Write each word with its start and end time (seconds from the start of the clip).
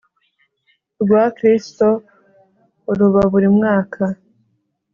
rwa 1.01 1.23
kristo 1.37 1.87
ruba 2.97 3.21
buri 3.31 3.47
mwaka 3.57 4.03